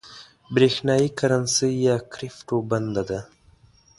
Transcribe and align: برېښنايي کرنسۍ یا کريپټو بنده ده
برېښنايي 0.53 1.09
کرنسۍ 1.19 1.71
یا 1.87 1.95
کريپټو 2.13 2.57
بنده 2.71 3.03
ده 3.09 3.19